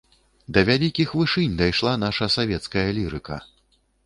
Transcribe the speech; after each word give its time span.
Да 0.55 0.61
вялікіх 0.69 1.13
вышынь 1.19 1.59
дайшла 1.61 1.93
наша 2.05 2.31
савецкая 2.37 2.89
лірыка. 3.01 3.41